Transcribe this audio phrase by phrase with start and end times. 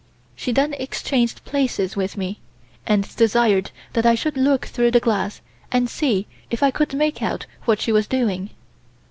[0.35, 2.39] She then exchanged places with me,
[2.87, 7.21] and desired that I should look through the glass and see if I could make
[7.21, 8.49] out what she was doing.